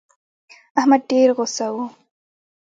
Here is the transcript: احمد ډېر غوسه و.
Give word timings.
احمد 0.79 1.01
ډېر 1.11 1.27
غوسه 1.37 1.67
و. 1.73 1.75